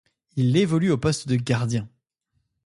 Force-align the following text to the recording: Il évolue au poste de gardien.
Il 0.35 0.57
évolue 0.57 0.89
au 0.89 0.97
poste 0.97 1.27
de 1.27 1.35
gardien. 1.35 1.87